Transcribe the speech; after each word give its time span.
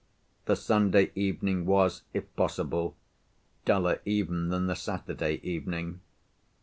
The 0.45 0.55
Sunday 0.55 1.11
evening 1.13 1.67
was, 1.67 2.01
if 2.11 2.35
possible, 2.35 2.95
duller 3.65 4.01
even 4.03 4.49
than 4.49 4.65
the 4.65 4.75
Saturday 4.75 5.35
evening. 5.43 5.99